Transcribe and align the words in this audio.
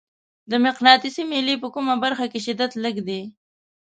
د 0.51 0.53
مقناطیسي 0.65 1.23
میلې 1.31 1.55
په 1.63 1.67
کومه 1.75 1.95
برخه 2.03 2.25
کې 2.31 2.39
شدت 2.45 2.71
لږ 2.83 2.95
دی؟ 3.07 3.21